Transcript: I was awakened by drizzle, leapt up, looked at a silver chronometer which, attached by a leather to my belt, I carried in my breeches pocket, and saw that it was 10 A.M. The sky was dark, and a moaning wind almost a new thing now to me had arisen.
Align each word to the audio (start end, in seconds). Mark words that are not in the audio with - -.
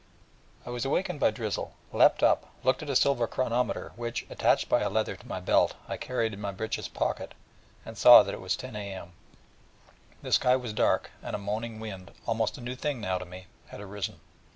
I 0.65 0.71
was 0.71 0.83
awakened 0.83 1.19
by 1.19 1.29
drizzle, 1.29 1.75
leapt 1.93 2.23
up, 2.23 2.47
looked 2.63 2.81
at 2.81 2.89
a 2.89 2.95
silver 2.95 3.27
chronometer 3.27 3.91
which, 3.95 4.25
attached 4.31 4.67
by 4.67 4.79
a 4.81 4.89
leather 4.89 5.15
to 5.15 5.27
my 5.27 5.39
belt, 5.39 5.75
I 5.87 5.95
carried 5.97 6.33
in 6.33 6.41
my 6.41 6.51
breeches 6.51 6.87
pocket, 6.87 7.35
and 7.85 7.95
saw 7.95 8.23
that 8.23 8.33
it 8.33 8.41
was 8.41 8.55
10 8.55 8.75
A.M. 8.75 9.11
The 10.23 10.31
sky 10.31 10.55
was 10.55 10.73
dark, 10.73 11.11
and 11.21 11.35
a 11.35 11.37
moaning 11.37 11.79
wind 11.79 12.09
almost 12.25 12.57
a 12.57 12.61
new 12.61 12.75
thing 12.75 12.99
now 12.99 13.19
to 13.19 13.25
me 13.25 13.45
had 13.67 13.79
arisen. 13.79 14.19